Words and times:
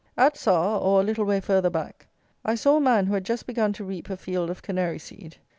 At 0.17 0.33
Sarr, 0.33 0.81
or 0.81 0.99
a 0.99 1.03
little 1.03 1.25
way 1.25 1.39
further 1.39 1.69
back, 1.69 2.07
I 2.43 2.55
saw 2.55 2.77
a 2.77 2.81
man 2.81 3.05
who 3.05 3.13
had 3.13 3.23
just 3.23 3.45
begun 3.45 3.71
to 3.73 3.83
reap 3.83 4.09
a 4.09 4.17
field 4.17 4.49
of 4.49 4.63
canary 4.63 4.97
seed. 4.97 5.37